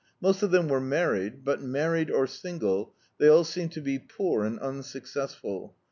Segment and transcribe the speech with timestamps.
[0.19, 4.43] Most of them were married, but married en single, they all seemed to be poor
[4.45, 5.75] and unsuccessful.